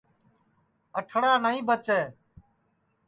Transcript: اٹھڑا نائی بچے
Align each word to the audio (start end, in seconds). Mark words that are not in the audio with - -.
اٹھڑا 0.99 1.31
نائی 1.43 1.59
بچے 1.67 1.99